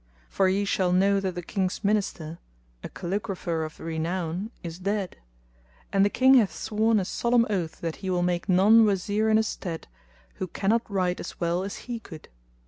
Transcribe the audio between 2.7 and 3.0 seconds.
a